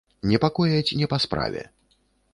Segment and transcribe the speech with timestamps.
[0.29, 1.61] Непакояць не па справе.